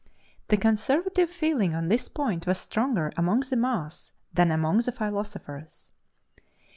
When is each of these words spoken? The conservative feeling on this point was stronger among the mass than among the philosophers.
The 0.47 0.57
conservative 0.57 1.29
feeling 1.29 1.75
on 1.75 1.87
this 1.87 2.09
point 2.09 2.47
was 2.47 2.57
stronger 2.59 3.11
among 3.17 3.41
the 3.41 3.55
mass 3.55 4.13
than 4.33 4.49
among 4.49 4.79
the 4.79 4.91
philosophers. 4.91 5.91